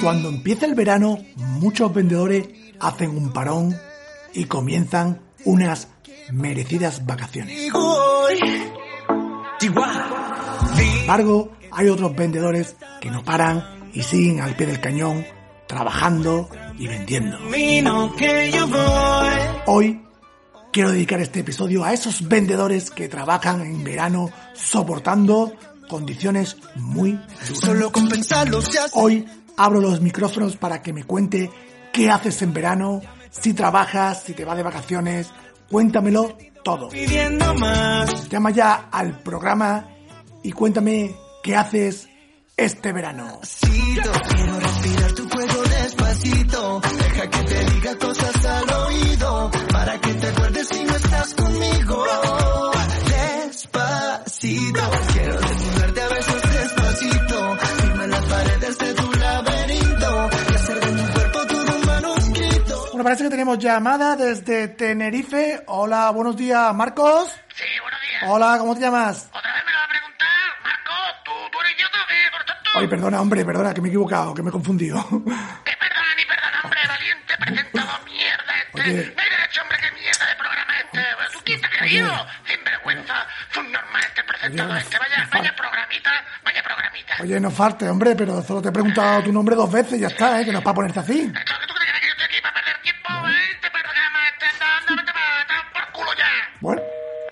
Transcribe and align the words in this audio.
Cuando 0.00 0.28
empieza 0.28 0.66
el 0.66 0.74
verano, 0.74 1.18
muchos 1.36 1.92
vendedores 1.92 2.48
hacen 2.78 3.10
un 3.10 3.32
parón 3.32 3.76
y 4.32 4.44
comienzan 4.44 5.20
unas 5.44 5.88
merecidas 6.32 7.04
vacaciones. 7.04 7.58
Sin 10.76 11.00
embargo, 11.00 11.52
hay 11.72 11.88
otros 11.88 12.14
vendedores 12.14 12.76
que 13.00 13.10
no 13.10 13.24
paran 13.24 13.90
y 13.92 14.02
siguen 14.02 14.40
al 14.40 14.54
pie 14.54 14.66
del 14.66 14.80
cañón, 14.80 15.24
trabajando 15.66 16.48
y 16.78 16.86
vendiendo. 16.86 17.38
Hoy 19.66 20.00
quiero 20.72 20.92
dedicar 20.92 21.20
este 21.20 21.40
episodio 21.40 21.82
a 21.84 21.92
esos 21.92 22.28
vendedores 22.28 22.90
que 22.90 23.08
trabajan 23.08 23.62
en 23.62 23.82
verano 23.82 24.30
soportando 24.54 25.52
condiciones 25.88 26.56
muy 26.76 27.18
duras. 27.48 28.30
Hoy 28.92 29.26
abro 29.58 29.80
los 29.80 30.00
micrófonos 30.00 30.56
para 30.56 30.80
que 30.82 30.92
me 30.92 31.04
cuente 31.04 31.50
qué 31.92 32.10
haces 32.10 32.40
en 32.42 32.54
verano, 32.54 33.02
si 33.30 33.52
trabajas, 33.52 34.22
si 34.22 34.32
te 34.32 34.44
vas 34.44 34.56
de 34.56 34.62
vacaciones, 34.62 35.30
cuéntamelo 35.68 36.38
todo. 36.64 36.88
Llama 38.30 38.50
ya 38.50 38.88
al 38.90 39.20
programa 39.20 39.88
y 40.42 40.52
cuéntame 40.52 41.14
qué 41.42 41.56
haces 41.56 42.08
este 42.56 42.92
verano. 42.92 43.40
Quiero 43.60 44.60
respirar 44.60 45.12
tu 45.12 45.28
fuego 45.28 45.62
despacito, 45.62 46.80
deja 46.80 47.30
que 47.30 47.42
te 47.44 47.64
diga 47.72 47.98
cosas 47.98 48.37
parece 63.08 63.24
que 63.24 63.30
tenemos 63.30 63.58
llamada 63.58 64.16
desde 64.16 64.68
Tenerife. 64.68 65.62
Hola, 65.68 66.10
buenos 66.10 66.36
días, 66.36 66.74
Marcos. 66.74 67.30
Sí, 67.54 67.64
buenos 67.80 68.00
días. 68.02 68.24
Hola, 68.26 68.56
¿cómo 68.58 68.74
te 68.74 68.82
llamas? 68.82 69.30
¿Otra 69.32 69.50
vez 69.54 69.64
me 69.64 69.72
lo 69.72 69.78
va 69.78 69.84
a 69.84 69.88
preguntar? 69.88 70.28
Marco, 70.62 70.92
¿tú, 71.24 71.32
tú 71.50 71.58
eres 71.62 71.72
idiota 71.72 71.98
o 72.02 72.06
qué? 72.06 72.30
Por 72.30 72.44
tonto. 72.44 72.70
Ay, 72.74 72.86
perdona, 72.86 73.20
hombre, 73.22 73.46
perdona, 73.46 73.72
que 73.72 73.80
me 73.80 73.88
he 73.88 73.92
equivocado, 73.92 74.34
que 74.34 74.42
me 74.42 74.50
he 74.50 74.52
confundido. 74.52 75.00
Que 75.64 75.72
perdona 75.80 76.12
ni 76.18 76.24
perdona, 76.26 76.60
hombre, 76.64 76.80
valiente 76.86 77.32
presentado 77.40 78.04
mierda 78.04 78.52
este. 78.60 78.76
Oye. 78.76 78.92
No 79.16 79.22
hay 79.22 79.30
derecho, 79.32 79.62
hombre, 79.62 79.78
qué 79.80 79.90
mierda 79.96 80.24
de 80.28 80.36
programa 80.36 80.72
este. 80.76 81.00
¿Tú 81.32 81.38
quién 81.46 81.60
te 81.62 81.66
has 81.66 81.72
creído? 81.78 82.12
Sinvergüenza, 82.44 83.16
subnormal 83.54 84.02
este 84.04 84.22
presentado 84.24 84.70
Oye, 84.70 84.80
este. 84.80 84.98
Vaya, 84.98 85.28
vaya 85.32 85.56
programita, 85.56 86.10
vaya 86.44 86.62
programita. 86.62 87.14
Oye, 87.22 87.40
no 87.40 87.50
falte, 87.50 87.88
hombre, 87.88 88.14
pero 88.14 88.42
solo 88.42 88.60
te 88.60 88.68
he 88.68 88.72
preguntado 88.72 89.22
tu 89.22 89.32
nombre 89.32 89.56
dos 89.56 89.72
veces 89.72 89.96
y 89.96 90.00
ya 90.00 90.08
está, 90.08 90.42
¿eh? 90.42 90.44
Que 90.44 90.52
no 90.52 90.58
es 90.58 90.64
para 90.64 90.74
ponerte 90.74 91.00
así. 91.00 91.32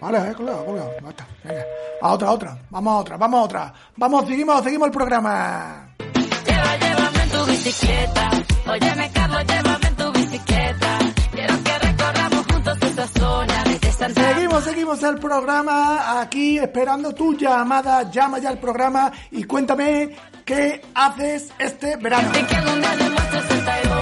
Vale, 0.06 0.30
eh, 0.30 0.34
colgado, 0.34 0.64
colgado. 0.64 0.92
Basta, 1.02 1.26
venga. 1.44 1.64
A 2.00 2.12
otra, 2.12 2.28
a 2.28 2.32
otra. 2.32 2.58
Vamos 2.70 2.92
a 2.92 2.96
otra, 2.98 3.16
vamos 3.16 3.40
a 3.40 3.42
otra. 3.42 3.74
Vamos, 3.96 4.26
seguimos, 4.26 4.62
seguimos 4.62 4.86
el 4.86 4.92
programa. 4.92 5.88
Lleva, 6.14 6.76
llévame 6.76 7.22
en 7.22 7.30
tu 7.30 7.44
bicicleta. 7.46 8.30
Óyeme, 8.68 9.10
Carlos, 9.12 9.44
llévame 9.46 9.86
en 9.88 9.96
tu 9.96 10.12
bicicleta. 10.12 10.98
Quiero 11.32 11.64
que 11.64 11.78
recorramos 11.78 12.46
juntos 12.46 12.78
esa 12.82 13.08
zona 13.08 13.64
desde 13.64 13.92
Santa 13.92 14.22
Seguimos, 14.22 14.64
seguimos 14.64 15.02
el 15.02 15.18
programa 15.18 16.20
aquí 16.20 16.58
esperando 16.58 17.12
tu 17.12 17.34
llamada. 17.34 18.08
Llama 18.10 18.38
ya 18.38 18.50
al 18.50 18.58
programa 18.58 19.10
y 19.30 19.44
cuéntame 19.44 20.16
qué 20.44 20.82
haces 20.94 21.52
este 21.58 21.96
verano. 21.96 22.30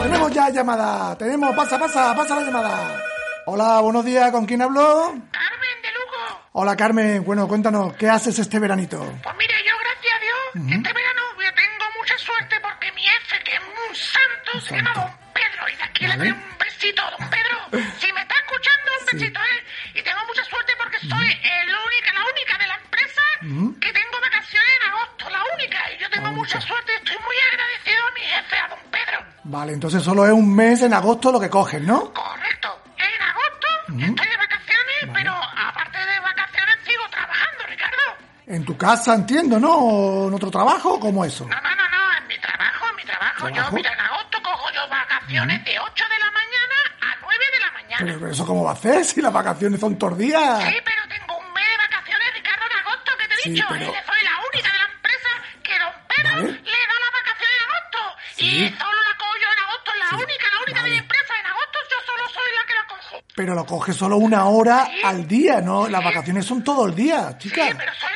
Tenemos 0.03 0.33
ya 0.33 0.51
llamada. 0.51 1.17
Tenemos, 1.17 1.57
pasa, 1.57 1.79
pasa, 1.79 2.15
pasa 2.15 2.37
la 2.37 2.43
llamada. 2.43 3.01
Hola, 3.47 3.81
buenos 3.81 4.05
días. 4.05 4.31
¿Con 4.31 4.47
quién 4.47 4.63
hablo? 4.63 5.15
Hola, 6.57 6.77
Carmen. 6.77 7.25
Bueno, 7.25 7.49
cuéntanos, 7.49 7.97
¿qué 7.97 8.09
haces 8.09 8.39
este 8.39 8.61
veranito? 8.61 8.99
Pues 9.01 9.35
mire, 9.37 9.55
yo 9.67 9.75
gracias 9.75 10.15
a 10.15 10.21
Dios, 10.23 10.71
este 10.71 10.93
verano 10.95 11.23
tengo 11.37 11.87
mucha 11.99 12.17
suerte 12.17 12.55
porque 12.63 12.93
mi 12.93 13.03
jefe, 13.03 13.43
que 13.43 13.55
es 13.55 13.59
un 13.59 13.95
santo, 13.97 14.61
se 14.63 14.77
llama 14.77 14.95
Don 14.95 15.11
Pedro. 15.35 15.67
Y 15.67 15.75
de 15.75 15.83
aquí 15.83 16.07
le 16.07 16.17
doy 16.17 16.31
un 16.31 16.45
besito, 16.57 17.03
Don 17.19 17.29
Pedro. 17.29 17.59
Si 17.99 18.07
me 18.13 18.21
está 18.23 18.37
escuchando, 18.39 18.87
un 19.01 19.07
besito, 19.19 19.41
¿eh? 19.41 19.99
Y 19.99 20.03
tengo 20.07 20.21
mucha 20.31 20.45
suerte 20.45 20.73
porque 20.79 20.99
soy 21.03 21.27
el 21.27 21.69
única, 21.75 22.15
la 22.15 22.23
única 22.23 22.55
de 22.63 22.67
la 22.71 22.79
empresa 22.87 23.23
que 23.83 23.91
tengo 23.91 24.17
vacaciones 24.23 24.71
en 24.79 24.83
agosto, 24.95 25.31
la 25.35 25.43
única. 25.59 25.79
Y 25.91 25.99
yo 25.99 26.09
tengo 26.09 26.31
mucha 26.39 26.61
suerte 26.61 26.93
y 26.95 26.97
estoy 27.03 27.19
muy 27.19 27.37
agradecido 27.51 27.99
a 27.99 28.13
mi 28.15 28.21
jefe, 28.31 28.57
a 28.63 28.69
Don 28.71 28.83
Pedro. 28.95 29.19
Vale, 29.43 29.73
entonces 29.73 30.05
solo 30.05 30.25
es 30.25 30.31
un 30.31 30.55
mes 30.55 30.83
en 30.83 30.95
agosto 30.95 31.33
lo 31.33 31.41
que 31.41 31.51
coges, 31.51 31.83
¿no? 31.83 32.15
Casa, 38.85 39.15
entiendo, 39.15 39.59
¿no? 39.59 39.73
¿O 39.73 40.29
en 40.29 40.35
otro 40.35 40.51
trabajo? 40.51 41.01
¿Cómo 41.01 41.25
eso? 41.25 41.45
No, 41.47 41.57
no, 41.57 41.75
no, 41.75 41.89
no, 41.89 42.19
en 42.19 42.27
mi 42.29 42.39
trabajo, 42.39 42.87
en 42.91 42.97
mi 42.97 43.05
trabajo. 43.05 43.47
¿Trabajo? 43.49 43.71
Yo, 43.71 43.77
mira, 43.77 43.93
en 43.93 44.01
agosto 44.01 44.43
cojo 44.43 44.67
yo 44.75 44.89
vacaciones 44.89 45.65
de 45.65 45.79
8 45.79 46.05
de 46.05 46.19
la 46.19 46.31
mañana 46.31 46.77
a 47.01 47.17
9 47.23 47.45
de 47.55 47.61
la 47.61 47.71
mañana. 47.73 47.97
Pero, 48.05 48.19
pero 48.21 48.31
eso 48.33 48.47
cómo 48.47 48.65
va 48.65 48.71
a 48.71 48.75
hacer 48.75 49.05
si 49.05 49.23
las 49.23 49.33
vacaciones 49.33 49.81
son 49.81 49.97
todos 49.99 50.19
días. 50.19 50.63
Sí, 50.65 50.77
pero 50.85 51.03
tengo 51.09 51.39
un 51.39 51.53
mes 51.53 51.65
de 51.69 51.77
vacaciones, 51.79 52.29
Ricardo, 52.35 52.65
en 52.71 52.77
agosto, 52.87 53.13
que 53.19 53.29
te 53.29 53.35
he 53.35 53.39
Sí, 53.39 53.51
dicho. 53.53 53.67
pero- 53.71 53.87
soy 53.87 54.21
la 54.25 54.37
única 54.53 54.69
de 54.73 54.79
la 54.79 54.89
empresa 54.95 55.31
que 55.63 55.79
don 55.81 55.93
Pedro 56.09 56.31
Vale. 56.37 56.53
le 56.61 56.81
da 56.91 56.97
las 57.05 57.13
vacaciones 57.25 57.55
en 57.57 57.65
agosto. 57.65 57.99
Sí. 58.37 58.47
Y 58.47 58.69
solo 58.77 58.99
la 59.09 59.15
cojo 59.17 59.35
yo 59.41 59.49
en 59.53 59.61
agosto, 59.65 59.91
la 59.99 60.09
Sí, 60.11 60.15
única, 60.25 60.45
la 60.53 60.59
única 60.65 60.81
de 60.85 60.91
mi 60.91 60.97
vale. 60.97 61.05
empresa. 61.09 61.33
En 61.41 61.47
agosto 61.47 61.79
yo 61.91 61.99
solo 62.05 62.23
soy 62.29 62.49
la 62.59 62.65
que 62.69 62.75
la 62.75 62.85
cojo. 62.87 63.17
Pero 63.35 63.55
lo 63.55 63.65
coges 63.67 63.97
solo 63.97 64.17
una 64.19 64.45
hora 64.47 64.85
Sí. 64.87 65.01
al 65.05 65.27
día, 65.27 65.61
¿no? 65.61 65.87
Sí. 65.87 65.93
Las 65.93 66.05
vacaciones 66.05 66.45
son 66.47 66.63
todo 66.63 66.87
el 66.87 66.95
día, 66.95 67.33
Sí, 67.41 67.49
chica. 67.49 67.65
pero 67.77 67.93
soy 67.99 68.14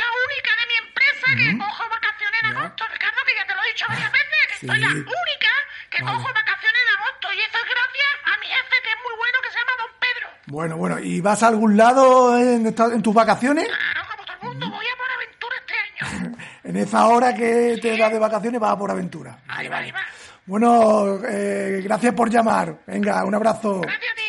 Sí. 4.61 4.67
soy 4.67 4.79
la 4.81 4.89
única 4.89 5.53
que 5.91 6.03
Vale. 6.03 6.17
cojo 6.19 6.29
vacaciones 6.35 6.81
en 6.83 6.97
agosto. 7.01 7.29
Y 7.33 7.39
eso 7.41 7.59
es 7.59 7.65
gracias 7.65 8.11
a 8.27 8.39
mi 8.41 8.47
jefe, 8.47 8.77
que 8.83 8.91
es 8.91 8.99
muy 9.05 9.15
bueno, 9.17 9.39
que 9.43 9.51
se 9.51 9.59
llama 9.59 9.73
Don 9.79 9.93
Pedro. 10.01 10.29
Bueno, 10.47 10.77
bueno, 10.77 10.99
¿y 10.99 11.21
vas 11.21 11.43
a 11.43 11.49
algún 11.49 11.77
lado 11.77 12.37
en, 12.39 12.67
esta- 12.67 12.87
en 12.93 13.03
tus 13.03 13.15
vacaciones? 13.15 13.67
Claro, 13.69 14.09
como 14.11 14.25
todo 14.25 14.37
el 14.43 14.49
mundo, 14.49 14.71
voy 14.71 14.87
a 14.87 14.97
por 14.97 15.11
aventura 15.11 15.57
este 15.61 15.75
año. 15.75 16.37
En 16.69 16.77
esa 16.77 17.07
hora 17.07 17.35
que 17.35 17.79
te 17.81 17.97
das 17.97 18.13
de 18.13 18.19
vacaciones 18.19 18.61
vas 18.61 18.73
a 18.73 18.79
por 18.79 18.91
aventura. 18.91 19.39
Ahí 19.49 19.69
va, 19.69 19.79
ahí 19.79 19.91
va. 19.91 20.01
Bueno, 20.45 21.19
eh, 21.27 21.81
gracias 21.83 22.13
por 22.15 22.29
llamar. 22.31 22.79
Venga, 22.87 23.25
un 23.25 23.35
abrazo. 23.35 23.81
Gracias 23.81 24.13
a 24.13 24.15
ti. 24.17 24.23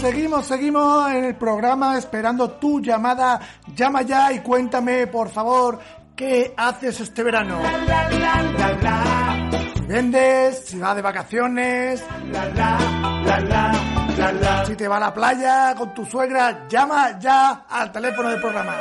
Seguimos, 0.00 0.46
seguimos 0.46 1.10
en 1.10 1.24
el 1.24 1.36
programa 1.36 1.98
esperando 1.98 2.50
tu 2.52 2.80
llamada. 2.80 3.40
Llama 3.74 4.02
ya 4.02 4.32
y 4.32 4.40
cuéntame, 4.40 5.06
por 5.06 5.28
favor, 5.28 5.78
qué 6.16 6.54
haces 6.56 7.00
este 7.00 7.22
verano. 7.22 7.60
Si 9.74 9.80
vendes, 9.86 10.64
si 10.66 10.78
vas 10.78 10.96
de 10.96 11.02
vacaciones, 11.02 12.04
si 14.66 14.76
te 14.76 14.88
va 14.88 14.96
a 14.96 15.00
la 15.00 15.14
playa 15.14 15.74
con 15.76 15.92
tu 15.92 16.04
suegra, 16.04 16.66
llama 16.68 17.18
ya 17.18 17.66
al 17.68 17.92
teléfono 17.92 18.30
del 18.30 18.40
programa. 18.40 18.76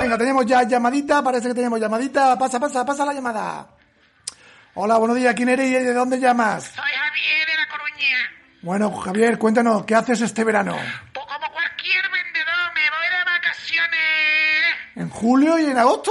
Venga, 0.00 0.18
tenemos 0.18 0.46
ya 0.46 0.62
llamadita, 0.64 1.22
parece 1.22 1.48
que 1.48 1.54
tenemos 1.54 1.78
llamadita. 1.78 2.36
Pasa, 2.36 2.58
pasa, 2.58 2.84
pasa 2.84 3.04
la 3.04 3.12
llamada. 3.12 3.79
Hola, 4.82 4.96
buenos 4.96 5.18
días, 5.18 5.34
¿quién 5.34 5.50
eres 5.50 5.66
y 5.66 5.74
de 5.74 5.92
dónde 5.92 6.18
llamas? 6.18 6.72
Soy 6.74 6.90
Javier 6.90 7.46
de 7.46 7.54
la 7.54 7.68
Coruña. 7.68 8.16
Bueno, 8.62 8.90
Javier, 8.96 9.36
cuéntanos, 9.38 9.84
¿qué 9.84 9.94
haces 9.94 10.22
este 10.22 10.42
verano? 10.42 10.74
Pues 11.12 11.26
como 11.26 11.52
cualquier 11.52 12.02
vendedor, 12.08 12.72
me 12.74 12.88
voy 12.88 13.18
de 13.18 13.24
vacaciones. 13.26 14.00
¿En 14.96 15.10
julio 15.10 15.58
y 15.58 15.66
en 15.66 15.76
agosto? 15.76 16.10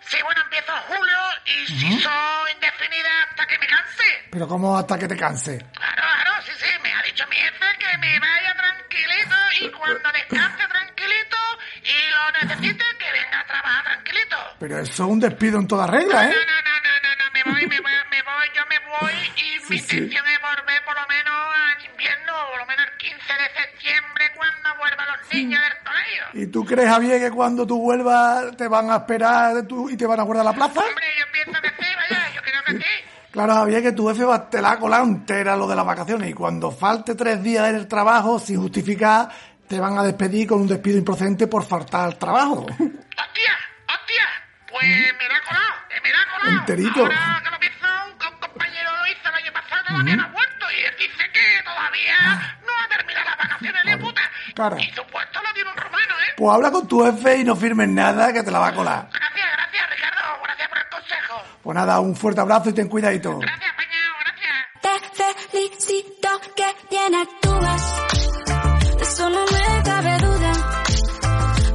Sí, 0.00 0.18
bueno, 0.22 0.42
empiezo 0.42 0.72
en 0.76 0.94
julio 0.94 1.18
y 1.46 1.66
si 1.68 2.00
soy 2.02 2.52
indefinida 2.52 3.08
hasta 3.30 3.46
que 3.46 3.58
me 3.60 3.66
canse. 3.66 4.04
Pero 4.30 4.46
¿cómo 4.46 4.76
hasta 4.76 4.98
que 4.98 5.08
te 5.08 5.16
canse? 5.16 5.56
Claro, 5.56 6.02
claro, 6.02 6.32
sí, 6.44 6.52
sí, 6.58 6.68
me 6.82 6.92
ha 6.92 7.02
dicho 7.02 7.24
mi 7.30 7.36
jefe 7.36 7.66
que 7.78 7.96
me 7.96 8.20
vaya 8.20 8.54
tranquilito 8.56 9.36
y 9.58 9.70
cuando 9.70 10.12
descanse 10.12 10.68
tranquilito 10.68 11.36
y 11.82 11.96
lo 12.12 12.46
necesite, 12.46 12.84
que 12.98 13.10
venga 13.12 13.40
a 13.40 13.46
trabajar 13.46 13.84
tranquilito. 13.84 14.36
Pero 14.60 14.78
eso 14.80 14.92
es 15.04 15.10
un 15.10 15.18
despido 15.20 15.58
en 15.58 15.66
toda 15.66 15.86
regla, 15.86 16.26
¿eh? 16.26 16.34
no, 16.34 16.34
no, 16.34 16.80
no, 16.84 16.90
no, 17.02 17.16
no, 17.16 17.30
me 17.32 17.42
voy, 17.52 17.66
me 17.66 17.80
voy, 17.80 17.92
me 18.10 18.22
voy, 18.22 18.46
yo 18.54 18.62
me 18.66 18.78
voy 18.78 19.14
y 19.36 19.54
mi 19.68 19.76
intención 19.76 20.26
es 20.26 20.40
volver 20.40 20.84
por 20.84 20.94
lo 20.94 21.06
menos 21.08 21.36
en 21.84 21.90
invierno, 21.90 22.32
por 22.50 22.58
lo 22.58 22.66
menos 22.66 22.86
el 22.86 22.96
15 22.98 23.16
de 23.16 23.60
septiembre 23.62 24.24
cuando 24.36 24.76
vuelvan 24.78 25.06
los 25.08 25.32
niños 25.32 25.60
del 25.62 25.72
colegio. 25.84 26.22
¿Y 26.34 26.46
tú 26.48 26.64
crees, 26.64 26.88
Javier, 26.88 27.20
que 27.20 27.30
cuando 27.30 27.66
tú 27.66 27.80
vuelvas 27.80 28.56
te 28.56 28.68
van 28.68 28.90
a 28.90 28.96
esperar 28.96 29.62
tú- 29.66 29.88
y 29.90 29.96
te 29.96 30.06
van 30.06 30.20
a 30.20 30.22
guardar 30.24 30.44
la 30.46 30.52
plaza? 30.52 30.80
Hombre, 30.80 31.06
yo 31.18 31.24
pienso 31.32 31.60
que 31.62 31.68
sí, 31.70 31.90
vaya, 31.96 32.34
yo 32.34 32.42
creo 32.42 32.62
que 32.64 32.72
sí. 32.84 32.90
Claro, 33.32 33.54
Javier, 33.54 33.82
que 33.82 33.92
tu 33.92 34.08
jefe 34.08 34.24
va 34.24 34.48
te 34.48 34.62
la 34.62 34.78
cola 34.78 34.98
entera 35.00 35.56
lo 35.56 35.66
de 35.66 35.76
las 35.76 35.84
vacaciones 35.84 36.30
y 36.30 36.32
cuando 36.32 36.70
falte 36.70 37.14
tres 37.14 37.42
días 37.42 37.68
en 37.68 37.76
el 37.76 37.86
trabajo 37.88 38.38
sin 38.38 38.60
justificar, 38.60 39.28
te 39.68 39.78
van 39.80 39.98
a 39.98 40.02
despedir 40.04 40.46
con 40.46 40.60
un 40.60 40.68
despido 40.68 40.96
improcedente 40.98 41.46
por 41.46 41.64
faltar 41.66 42.04
al 42.06 42.18
trabajo. 42.18 42.62
¡Hostia! 42.62 42.78
¡Hostia! 43.88 44.24
Pues 44.70 44.84
me 45.18 45.28
la 45.28 45.36
ha 45.36 45.40
colado, 45.42 45.74
eh, 45.90 46.00
me 46.02 46.10
la 46.12 46.18
ha 46.20 46.38
colado. 46.38 46.58
Enterito. 46.60 47.00
Ahora 47.02 47.42
todavía 49.86 50.16
no 50.16 50.24
ha 50.24 50.28
vuelto 50.28 50.66
y 50.70 50.84
él 50.84 50.94
dice 50.98 51.30
que 51.32 51.62
todavía 51.64 52.56
no 52.66 52.72
ha 52.82 52.88
terminado 52.88 53.26
las 53.26 53.38
vacaciones 53.38 53.84
de 53.84 53.96
puta. 53.98 54.22
Claro. 54.54 54.76
Y 54.78 54.90
su 54.90 55.02
puesto 55.06 55.42
lo 55.42 55.52
tiene 55.54 55.70
un 55.70 55.76
romano, 55.76 56.14
¿eh? 56.26 56.32
Pues 56.36 56.54
habla 56.54 56.70
con 56.70 56.88
tu 56.88 57.04
jefe 57.04 57.38
y 57.38 57.44
no 57.44 57.56
firmes 57.56 57.88
nada 57.88 58.32
que 58.32 58.42
te 58.42 58.50
la 58.50 58.58
va 58.58 58.68
a 58.68 58.74
colar. 58.74 59.08
Gracias, 59.12 59.46
gracias, 59.56 59.90
Ricardo. 59.90 60.42
Gracias 60.42 60.68
por 60.68 60.78
el 60.78 60.88
consejo. 60.88 61.42
Pues 61.62 61.74
nada, 61.74 62.00
un 62.00 62.16
fuerte 62.16 62.40
abrazo 62.40 62.70
y 62.70 62.72
ten 62.74 62.88
cuidadito. 62.88 63.38
Gracias, 63.38 63.74
Peñao, 63.76 64.14
gracias. 64.20 65.12
Te 65.16 65.48
felicito 65.50 66.28
que 66.56 66.74
bien 66.90 67.14
actúas. 67.14 68.96
De 68.96 69.02
eso 69.02 69.30
no 69.30 69.44
me 69.44 69.82
cabe 69.84 70.18
duda. 70.18 70.52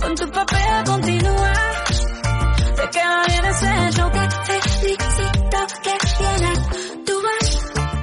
Con 0.02 0.16
tu 0.16 0.32
papel 0.32 0.84
continúa. 0.86 1.54
Te 2.76 2.90
queda 2.90 3.24
bien 3.28 3.46
ese 3.46 3.92
show. 3.92 4.12
Te 4.12 4.62
felicito 4.62 5.68
que. 5.84 6.11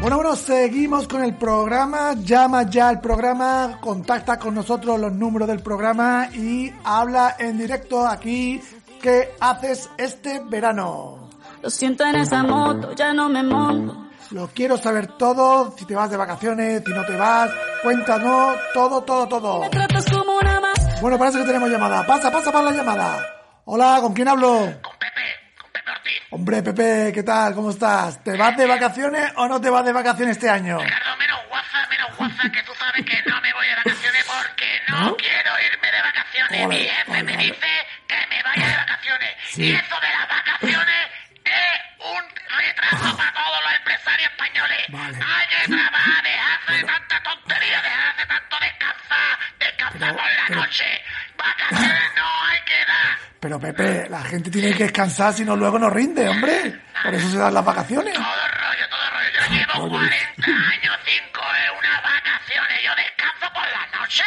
Bueno, 0.09 0.23
bueno, 0.23 0.37
seguimos 0.37 1.07
con 1.07 1.23
el 1.23 1.35
programa. 1.35 2.15
Llama 2.15 2.63
ya 2.63 2.89
al 2.89 2.99
programa, 2.99 3.77
contacta 3.79 4.39
con 4.39 4.55
nosotros 4.55 4.99
los 4.99 5.13
números 5.13 5.47
del 5.47 5.61
programa 5.61 6.31
y 6.33 6.73
habla 6.83 7.37
en 7.39 7.59
directo 7.59 8.07
aquí. 8.07 8.59
¿Qué 9.03 9.35
haces 9.39 9.91
este 9.99 10.41
verano? 10.49 11.29
Lo 11.63 11.69
siento 11.69 12.05
en 12.07 12.15
esa 12.15 12.43
moto, 12.43 12.95
ya 12.95 13.13
no 13.13 13.29
me 13.29 13.43
monto. 13.43 14.09
Lo 14.31 14.49
quiero 14.49 14.79
saber 14.79 15.09
todo, 15.19 15.75
si 15.77 15.85
te 15.85 15.95
vas 15.95 16.11
de 16.11 16.17
vacaciones, 16.17 16.83
si 16.87 16.91
no 16.91 17.05
te 17.05 17.15
vas, 17.15 17.51
cuéntanos 17.83 18.57
todo, 18.73 19.03
todo, 19.03 19.29
todo. 19.29 19.61
Me 19.61 19.69
tratas 19.69 20.07
como 20.11 20.39
una 20.39 20.59
más. 20.59 21.03
Bueno, 21.03 21.19
parece 21.19 21.41
que 21.41 21.45
tenemos 21.45 21.69
llamada. 21.69 22.07
Pasa, 22.07 22.33
pasa 22.33 22.51
para 22.51 22.71
la 22.71 22.73
llamada. 22.75 23.19
Hola, 23.67 23.99
¿con 24.01 24.15
quién 24.15 24.29
hablo? 24.29 24.55
Con 24.57 24.97
Pepe, 24.99 25.27
con 25.61 25.71
Pepe 25.71 25.91
Ortiz. 25.91 25.98
Hombre, 26.31 26.63
Pepe, 26.63 27.11
¿qué 27.15 27.23
tal? 27.23 27.55
¿Cómo 27.55 27.71
estás? 27.71 28.23
¿Te 28.23 28.37
vas 28.37 28.57
de 28.57 28.67
vacaciones 28.67 29.33
o 29.37 29.47
no 29.49 29.61
te 29.61 29.71
vas 29.71 29.85
de 29.85 29.93
vacaciones 29.93 30.37
este 30.37 30.49
año? 30.51 30.79
Ricardo, 30.81 31.17
menos 31.17 31.39
guaza, 31.49 31.87
menos 31.89 32.17
guaza, 32.17 32.51
que 32.51 32.63
tú 32.63 32.73
sabes 32.79 33.05
que 33.05 33.23
no 33.29 33.41
me 33.41 33.53
voy 33.53 33.67
de 33.67 33.75
vacaciones 33.77 34.25
porque 34.27 34.81
no, 34.89 35.01
¿No? 35.07 35.17
quiero 35.17 35.51
irme 35.61 35.91
de 35.91 36.03
vacaciones. 36.03 36.63
Vale, 36.63 36.67
Mi 36.69 36.85
jefe 36.89 37.11
vale, 37.11 37.23
me 37.25 37.37
dice 37.37 37.87
que 38.07 38.27
me 38.29 38.43
vaya 38.43 38.67
de 38.69 38.77
vacaciones. 38.77 39.31
Sí. 39.51 39.63
Y 39.65 39.73
eso 39.75 39.97
de 40.01 40.09
las 40.09 40.29
vacaciones 40.29 41.09
es 41.45 41.81
un 41.99 42.25
retraso 42.59 43.17
para 43.17 43.33
todos 43.33 43.59
los 43.65 43.75
empresarios 43.79 44.31
españoles. 44.31 44.87
Vale. 44.89 45.19
Hay 45.19 45.47
que 45.49 45.69
trabajar, 45.73 46.23
dejarse 46.23 46.73
de 46.73 46.85
tanta 46.85 47.23
tontería, 47.23 47.83
dejarse 47.83 48.21
de 48.21 48.27
tanto 48.27 48.57
descansar, 48.61 49.33
descansar 49.59 49.99
Pero- 50.01 50.17
por 50.17 50.25
la 50.33 50.45
pero- 50.49 50.61
noche. 50.61 51.03
Vacaciones 51.39 52.08
Pero 53.41 53.61
Pepe, 53.61 54.09
la 54.11 54.21
gente 54.25 54.51
tiene 54.51 54.75
que 54.75 54.85
descansar, 54.85 55.33
si 55.33 55.45
no 55.45 55.55
luego 55.55 55.79
no 55.79 55.89
rinde, 55.91 56.29
hombre. 56.29 56.81
Por 57.03 57.15
eso 57.15 57.29
se 57.31 57.39
dan 57.39 57.55
las 57.55 57.65
vacaciones. 57.65 58.13
Todo 58.15 58.25
rollo, 58.25 58.89
todo 58.91 59.11
rollo. 59.11 59.31
Yo 59.49 59.55
llevo 59.55 59.89
40 59.91 60.47
años, 60.47 60.99
5 61.07 61.41
es 61.55 61.71
unas 61.79 62.03
vacaciones. 62.03 62.83
Yo 62.85 62.95
descanso 62.97 63.47
por 63.55 63.63
la 63.63 63.99
noche, 64.01 64.25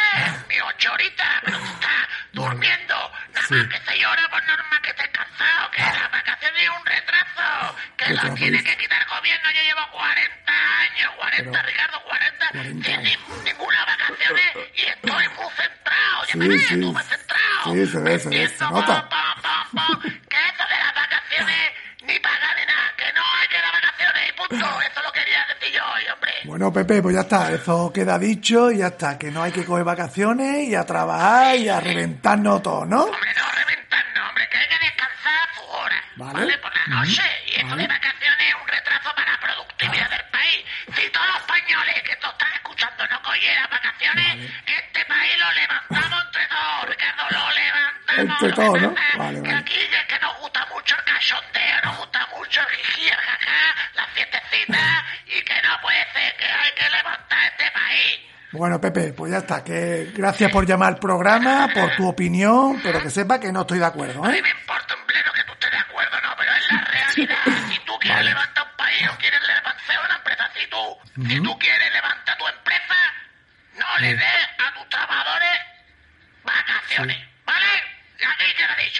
mis 0.48 0.62
8 0.62 0.92
horitas, 0.94 1.28
pero 1.44 1.58
tú 1.58 1.64
estás 1.66 2.08
durmiendo. 2.32 2.94
Nada 3.34 3.46
Sí. 3.48 3.54
más 3.54 3.66
que 3.68 3.78
6 3.86 4.06
horas, 4.06 4.28
por 4.28 4.42
norma 4.46 4.80
que 4.82 4.90
estés 4.90 5.08
cansado, 5.08 5.70
que 5.72 5.82
las 5.82 6.10
vacaciones 6.10 6.62
es 6.62 6.68
un 6.70 6.86
retraso, 6.86 7.76
que 7.98 8.14
lo 8.14 8.34
tiene 8.34 8.64
que 8.64 8.76
quitar 8.78 9.02
el 9.02 9.08
gobierno. 9.08 9.50
Yo 9.52 9.62
llevo 9.62 9.90
40 9.92 10.52
años, 10.80 11.10
40, 11.18 11.50
Pero- 11.52 11.66
Ricardo, 11.68 12.02
40, 12.08 12.48
40 12.48 12.88
sin 12.88 13.02
ni- 13.02 13.18
ninguna 13.44 13.84
vacaciones 13.84 14.48
y 14.74 14.82
estoy 14.88 15.28
muy 15.36 15.50
centrado. 15.52 16.16
Ya 16.24 16.32
Sí, 16.32 16.38
me 16.38 16.58
sí. 16.58 16.80
tú 16.80 16.92
me 16.94 17.02
ve, 17.70 17.86
se 17.86 17.98
Entiendo, 18.28 18.70
nota. 18.70 19.08
que 20.28 20.36
eso 20.36 20.64
de 20.68 20.78
las 20.78 20.94
vacaciones 20.94 21.72
ni 22.06 22.18
pagar 22.18 22.56
ni 22.58 22.66
nada, 22.66 22.92
que 22.96 23.04
no 23.14 23.22
hay 23.40 23.48
que 23.48 23.58
dar 23.60 23.72
vacaciones 23.72 24.22
y 24.28 24.32
punto. 24.32 24.80
Eso 24.80 25.02
lo 25.02 25.12
quería 25.12 25.46
decir 25.48 25.74
yo 25.74 25.82
hoy, 25.94 26.02
hombre. 26.12 26.32
Bueno, 26.44 26.72
Pepe, 26.72 27.02
pues 27.02 27.14
ya 27.14 27.20
está. 27.22 27.52
Eso 27.52 27.92
queda 27.92 28.18
dicho 28.18 28.70
y 28.70 28.78
ya 28.78 28.88
está. 28.88 29.16
Que 29.18 29.30
no 29.30 29.42
hay 29.42 29.52
que 29.52 29.64
coger 29.64 29.84
vacaciones 29.84 30.68
y 30.68 30.74
a 30.74 30.84
trabajar 30.84 31.56
y 31.56 31.68
a 31.68 31.80
reventarnos 31.80 32.62
todo, 32.62 32.84
¿no? 32.84 33.04
Hombre, 33.04 33.30
no 33.36 33.44
reventarnos, 33.52 34.28
hombre, 34.28 34.48
que 34.50 34.56
hay 34.58 34.68
que 34.68 34.78
descansar 34.84 35.34
a 35.34 35.54
su 35.54 35.62
hora. 35.70 36.02
Vale. 36.16 36.38
Vale. 36.40 36.58
Por 36.58 36.70
la 36.76 36.86
noche. 37.00 37.22
Todos, 48.50 48.72
¿no? 48.80 48.88
levantamos. 48.90 48.98
Vale, 49.18 49.42
Que 49.42 49.48
vale. 49.48 49.58
aquí 49.58 49.74
es 49.80 50.06
que 50.06 50.18
nos 50.20 50.38
gusta 50.38 50.66
mucho 50.74 50.96
el 50.96 51.04
cachondeo, 51.04 51.80
nos 51.84 51.96
gusta 51.98 52.28
mucho 52.36 52.60
el 52.60 52.76
jiji, 52.76 53.06
el 53.08 53.16
jajá, 53.16 53.74
las 53.94 54.08
fiestecitas, 54.10 55.04
y 55.26 55.42
que 55.44 55.54
no 55.62 55.80
puede 55.82 56.12
ser, 56.12 56.36
que 56.36 56.44
hay 56.44 56.72
que 56.72 56.90
levantar 56.96 57.38
este 57.44 57.70
país. 57.70 58.20
Bueno, 58.52 58.80
Pepe, 58.80 59.12
pues 59.14 59.32
ya 59.32 59.38
está. 59.38 59.64
Que 59.64 60.10
gracias 60.14 60.50
por 60.52 60.66
llamar 60.66 60.88
al 60.94 60.98
programa, 60.98 61.68
por 61.72 61.96
tu 61.96 62.06
opinión, 62.08 62.80
pero 62.82 63.00
que 63.02 63.08
sepa 63.10 63.40
que 63.40 63.50
no 63.52 63.62
estoy 63.62 63.78
de 63.78 63.86
acuerdo, 63.86 64.22
A 64.24 64.28
mí 64.28 64.38
¿eh? 64.38 64.42
me 64.42 64.50
importa 64.50 64.94
un 64.94 65.06
pleno 65.06 65.32
que 65.32 65.42
tú 65.44 65.52
estés 65.52 65.70
de 65.70 65.78
acuerdo, 65.78 66.20
no, 66.20 66.34
pero 66.36 66.52
es 66.52 66.72
la 66.72 66.80
realidad. 66.84 67.38
Si 67.70 67.78
tú 67.86 67.98
quieres 67.98 68.24
levantar 68.24 68.66
un 68.70 68.76
país 68.76 69.08
o 69.08 69.16
quieres 69.18 69.40
levantar 69.46 69.98
una 70.04 70.16
empresa, 70.16 70.50
si 70.54 70.66
tú, 70.68 70.98
si 71.28 71.40
tú 71.40 71.58
quieres 71.58 71.92
levantar 71.94 72.36
tu 72.36 72.46
empresa, 72.48 72.94
no 73.78 73.98
le 74.00 74.14
des 74.16 74.48
a 74.58 74.74
tus 74.74 74.88
trabajadores 74.90 75.58
vacaciones, 76.44 77.18
¿vale? 77.46 77.66
Aquí 78.20 78.44
queda 78.54 78.76
dicho 78.76 78.90
eso. 78.90 78.91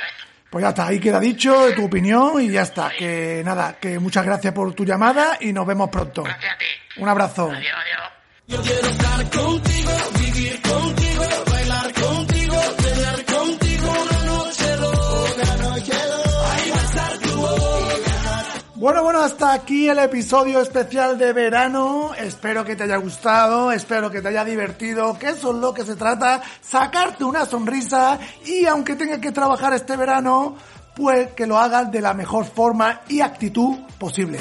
Pues 0.51 0.63
ya 0.63 0.69
está, 0.69 0.87
ahí 0.89 1.01
queda 1.01 1.19
dicho 1.19 1.75
tu 1.75 1.87
opinión 1.87 2.41
y 2.43 2.51
ya 2.51 2.63
está. 2.63 2.91
Que 2.91 3.43
nada, 3.43 3.77
que 3.81 3.99
muchas 3.99 4.25
gracias 4.25 4.53
por 4.53 4.75
tu 4.75 4.85
llamada 4.85 5.39
y 5.41 5.53
nos 5.53 5.67
vemos 5.67 5.89
pronto. 5.89 6.23
Gracias 6.23 6.55
a 6.55 6.59
ti. 6.59 6.67
Un 6.99 7.09
abrazo. 7.09 7.51
Adiós, 7.51 7.75
adiós. 7.75 8.13
Yo 8.49 8.61
quiero 8.61 8.89
estar 8.89 9.31
contigo, 9.31 9.91
vivir 10.19 10.61
contigo, 10.61 11.25
Bueno, 18.83 19.05
bueno, 19.05 19.21
hasta 19.21 19.53
aquí 19.53 19.89
el 19.89 20.01
episodio 20.01 20.61
especial 20.61 21.17
de 21.17 21.33
verano. 21.33 22.11
Espero 22.19 22.65
que 22.65 22.75
te 22.75 22.83
haya 22.83 22.97
gustado, 22.97 23.71
espero 23.71 24.11
que 24.11 24.21
te 24.21 24.27
haya 24.27 24.45
divertido, 24.45 25.17
que 25.17 25.29
eso 25.29 25.53
es 25.53 25.59
lo 25.59 25.73
que 25.73 25.85
se 25.85 25.95
trata, 25.95 26.43
sacarte 26.61 27.23
una 27.23 27.47
sonrisa 27.47 28.19
y 28.45 28.67
aunque 28.67 28.97
tengas 28.97 29.21
que 29.21 29.31
trabajar 29.31 29.73
este 29.73 29.97
verano, 29.97 30.57
pues 30.97 31.33
que 31.35 31.47
lo 31.47 31.59
hagas 31.59 31.93
de 31.93 32.01
la 32.01 32.13
mejor 32.13 32.45
forma 32.45 33.03
y 33.09 33.21
actitud 33.21 33.79
posible. 34.01 34.41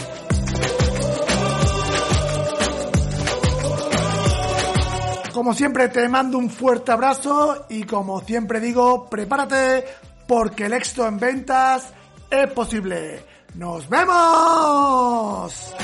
Como 5.35 5.53
siempre 5.53 5.87
te 5.89 6.09
mando 6.09 6.39
un 6.39 6.49
fuerte 6.49 6.91
abrazo 6.91 7.67
y 7.69 7.83
como 7.83 8.21
siempre 8.21 8.59
digo, 8.59 9.07
prepárate 9.07 9.85
porque 10.25 10.65
el 10.65 10.73
éxito 10.73 11.07
en 11.07 11.19
ventas 11.19 11.93
es 12.31 12.51
posible. 12.51 13.23
¡Nos 13.55 13.87
vemos! 13.89 15.75